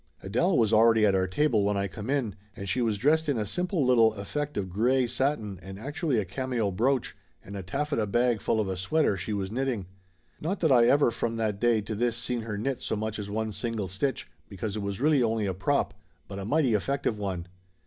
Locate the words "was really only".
14.81-15.45